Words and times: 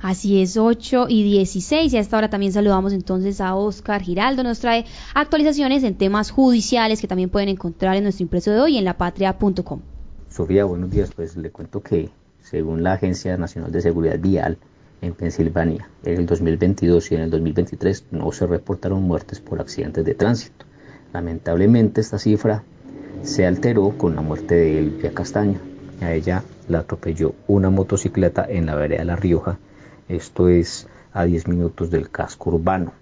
Así 0.00 0.40
es, 0.40 0.56
8 0.56 1.06
y 1.08 1.22
16. 1.24 1.92
Y 1.92 1.96
a 1.96 2.00
esta 2.00 2.16
hora 2.16 2.30
también 2.30 2.52
saludamos 2.52 2.92
entonces 2.92 3.40
a 3.40 3.54
Oscar 3.54 4.02
Giraldo. 4.02 4.42
Nos 4.42 4.60
trae 4.60 4.84
actualizaciones 5.14 5.82
en 5.82 5.96
temas 5.96 6.30
judiciales 6.30 7.00
que 7.00 7.08
también 7.08 7.30
pueden 7.30 7.48
encontrar 7.48 7.96
en 7.96 8.04
nuestro 8.04 8.22
impreso 8.22 8.50
de 8.50 8.60
hoy 8.60 8.78
en 8.78 8.84
lapatria.com. 8.84 9.80
Sofía, 10.30 10.64
buenos 10.64 10.90
días. 10.90 11.10
Pues 11.14 11.36
le 11.36 11.50
cuento 11.50 11.80
que 11.82 12.10
según 12.42 12.82
la 12.82 12.92
Agencia 12.92 13.36
Nacional 13.36 13.72
de 13.72 13.80
Seguridad 13.80 14.18
Vial 14.18 14.58
en 15.02 15.14
Pensilvania, 15.14 15.88
en 16.04 16.18
el 16.18 16.26
2022 16.26 17.12
y 17.12 17.14
en 17.14 17.20
el 17.22 17.30
2023 17.30 18.06
no 18.10 18.32
se 18.32 18.46
reportaron 18.46 19.02
muertes 19.02 19.40
por 19.40 19.60
accidentes 19.60 20.04
de 20.04 20.14
tránsito. 20.14 20.64
Lamentablemente 21.12 22.00
esta 22.00 22.18
cifra 22.18 22.62
se 23.22 23.46
alteró 23.46 23.96
con 23.96 24.14
la 24.14 24.22
muerte 24.22 24.54
de 24.54 24.78
Elvia 24.78 25.12
Castaño. 25.12 25.60
A 26.00 26.12
ella 26.12 26.44
la 26.68 26.80
atropelló 26.80 27.34
una 27.48 27.70
motocicleta 27.70 28.46
en 28.48 28.66
la 28.66 28.76
vereda 28.76 29.00
de 29.00 29.04
La 29.06 29.16
Rioja, 29.16 29.58
esto 30.08 30.48
es 30.48 30.86
a 31.12 31.24
10 31.24 31.48
minutos 31.48 31.90
del 31.90 32.10
casco 32.10 32.50
urbano, 32.50 32.92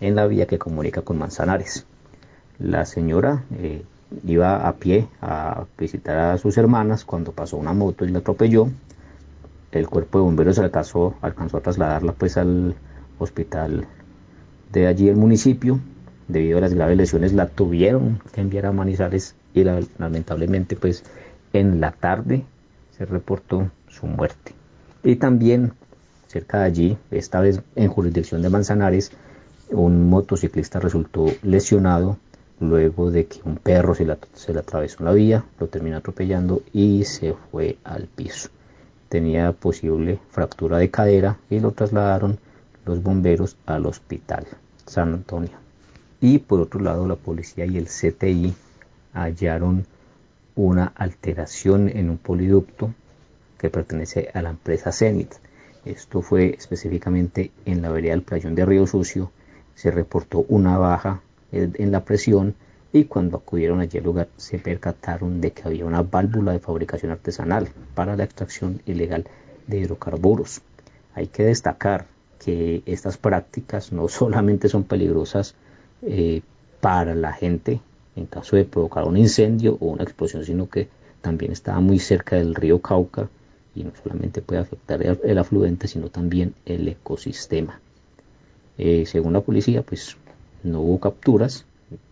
en 0.00 0.14
la 0.14 0.26
vía 0.26 0.46
que 0.46 0.58
comunica 0.58 1.02
con 1.02 1.18
Manzanares. 1.18 1.86
La 2.58 2.86
señora 2.86 3.44
eh, 3.58 3.84
iba 4.24 4.66
a 4.66 4.72
pie 4.74 5.08
a 5.20 5.64
visitar 5.78 6.18
a 6.18 6.38
sus 6.38 6.56
hermanas 6.58 7.04
cuando 7.04 7.32
pasó 7.32 7.56
una 7.56 7.72
moto 7.72 8.04
y 8.04 8.08
la 8.08 8.20
atropelló. 8.20 8.68
El 9.72 9.88
cuerpo 9.88 10.18
de 10.18 10.24
bomberos 10.24 10.58
alcanzó, 10.58 11.14
alcanzó 11.20 11.58
a 11.58 11.60
trasladarla 11.60 12.12
pues 12.12 12.36
al 12.36 12.74
hospital 13.18 13.86
de 14.72 14.86
allí 14.86 15.08
el 15.08 15.16
municipio. 15.16 15.78
Debido 16.28 16.58
a 16.58 16.60
las 16.60 16.74
graves 16.74 16.96
lesiones 16.96 17.32
la 17.32 17.46
tuvieron 17.46 18.20
que 18.32 18.40
enviar 18.40 18.66
a 18.66 18.72
Manizales 18.72 19.36
y 19.54 19.64
lamentablemente 19.64 20.76
pues 20.76 21.04
en 21.52 21.80
la 21.80 21.92
tarde 21.92 22.44
se 22.96 23.04
reportó 23.04 23.70
su 23.88 24.06
muerte. 24.06 24.52
Y 25.04 25.16
también 25.16 25.72
cerca 26.28 26.60
de 26.60 26.64
allí, 26.64 26.98
esta 27.10 27.40
vez 27.40 27.60
en 27.74 27.88
jurisdicción 27.88 28.42
de 28.42 28.50
Manzanares, 28.50 29.12
un 29.70 30.08
motociclista 30.08 30.80
resultó 30.80 31.26
lesionado 31.42 32.18
luego 32.60 33.10
de 33.10 33.26
que 33.26 33.40
un 33.44 33.56
perro 33.56 33.94
se 33.94 34.04
le, 34.04 34.16
se 34.34 34.56
atravesó 34.56 35.04
la 35.04 35.12
vía, 35.12 35.44
lo 35.58 35.68
terminó 35.68 35.98
atropellando 35.98 36.62
y 36.72 37.04
se 37.04 37.34
fue 37.50 37.78
al 37.84 38.06
piso. 38.06 38.48
Tenía 39.08 39.52
posible 39.52 40.18
fractura 40.30 40.78
de 40.78 40.90
cadera 40.90 41.38
y 41.50 41.60
lo 41.60 41.72
trasladaron 41.72 42.38
los 42.84 43.02
bomberos 43.02 43.56
al 43.66 43.86
hospital 43.86 44.46
San 44.86 45.12
Antonio. 45.12 45.58
Y 46.20 46.38
por 46.38 46.60
otro 46.60 46.80
lado, 46.80 47.06
la 47.06 47.16
policía 47.16 47.66
y 47.66 47.76
el 47.76 47.86
CTI 47.86 48.54
hallaron 49.12 49.84
una 50.54 50.86
alteración 50.94 51.88
en 51.88 52.08
un 52.08 52.18
poliducto 52.18 52.94
que 53.58 53.68
pertenece 53.68 54.30
a 54.32 54.42
la 54.42 54.50
empresa 54.50 54.92
Zenit. 54.92 55.34
Esto 55.86 56.20
fue 56.20 56.54
específicamente 56.58 57.52
en 57.64 57.80
la 57.80 57.90
vereda 57.90 58.10
del 58.10 58.22
Playón 58.22 58.56
de 58.56 58.66
Río 58.66 58.86
Sucio. 58.88 59.30
Se 59.76 59.92
reportó 59.92 60.44
una 60.48 60.76
baja 60.78 61.22
en 61.52 61.92
la 61.92 62.04
presión 62.04 62.56
y 62.92 63.04
cuando 63.04 63.36
acudieron 63.36 63.78
allí 63.80 63.98
al 63.98 64.04
lugar 64.04 64.28
se 64.36 64.58
percataron 64.58 65.40
de 65.40 65.52
que 65.52 65.62
había 65.62 65.84
una 65.84 66.02
válvula 66.02 66.52
de 66.52 66.58
fabricación 66.58 67.12
artesanal 67.12 67.68
para 67.94 68.16
la 68.16 68.24
extracción 68.24 68.82
ilegal 68.84 69.26
de 69.68 69.78
hidrocarburos. 69.78 70.60
Hay 71.14 71.28
que 71.28 71.44
destacar 71.44 72.06
que 72.44 72.82
estas 72.84 73.16
prácticas 73.16 73.92
no 73.92 74.08
solamente 74.20 74.68
son 74.68 74.84
peligrosas 74.84 75.54
eh, 76.02 76.42
para 76.80 77.14
la 77.14 77.32
gente 77.32 77.80
en 78.16 78.26
caso 78.26 78.56
de 78.56 78.64
provocar 78.64 79.04
un 79.04 79.16
incendio 79.16 79.76
o 79.78 79.86
una 79.86 80.02
explosión, 80.02 80.44
sino 80.44 80.68
que 80.68 80.88
también 81.20 81.52
estaba 81.52 81.80
muy 81.80 82.00
cerca 82.00 82.36
del 82.36 82.54
río 82.54 82.80
Cauca 82.80 83.28
y 83.76 83.84
no 83.84 83.92
solamente 84.02 84.40
puede 84.40 84.62
afectar 84.62 85.02
el, 85.02 85.38
afluente, 85.38 85.86
sino 85.86 86.08
también 86.08 86.54
el 86.64 86.88
ecosistema. 86.88 87.78
Eh, 88.78 89.04
según 89.06 89.34
la 89.34 89.42
policía, 89.42 89.82
pues 89.82 90.16
no 90.62 90.80
hubo 90.80 90.98
capturas, 90.98 91.66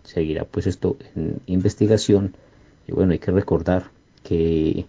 seguirá 0.05 0.45
pues 0.45 0.67
esto 0.67 0.97
en 1.17 1.41
investigación 1.47 2.35
y 2.87 2.93
bueno, 2.93 3.13
hay 3.13 3.19
que 3.19 3.33
recordar 3.33 3.91
que 4.23 4.87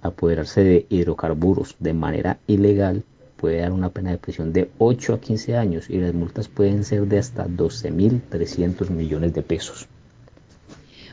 apoderarse 0.00 0.62
de 0.62 0.86
hidrocarburos 0.88 1.76
de 1.80 1.92
manera 1.92 2.38
ilegal 2.46 3.02
puede 3.36 3.58
dar 3.60 3.72
una 3.72 3.90
pena 3.90 4.12
de 4.12 4.18
prisión 4.18 4.52
de 4.52 4.70
8 4.78 5.14
a 5.14 5.20
15 5.20 5.56
años 5.56 5.90
y 5.90 5.98
las 5.98 6.14
multas 6.14 6.48
pueden 6.48 6.84
ser 6.84 7.06
de 7.06 7.18
hasta 7.18 7.46
12.300 7.46 8.88
millones 8.90 9.34
de 9.34 9.42
pesos. 9.42 9.88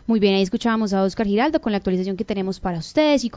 Muy 0.06 0.20
bien, 0.20 0.36
ahí 0.36 0.42
escuchábamos 0.42 0.92
a 0.92 1.04
Oscar 1.04 1.26
Giraldo 1.26 1.62
con 1.62 1.72
la 1.72 1.78
actualización 1.78 2.18
que 2.18 2.26
tenemos 2.26 2.60
para 2.60 2.80
ustedes. 2.80 3.24
Y 3.24 3.30